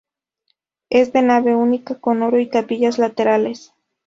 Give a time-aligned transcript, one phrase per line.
[0.89, 3.71] Es de nave única con coro y capillas laterales.